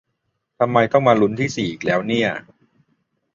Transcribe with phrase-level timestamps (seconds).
[0.59, 2.29] ทำไมต้องมาลุ้นที่สี่อีกแล้วเนี่ย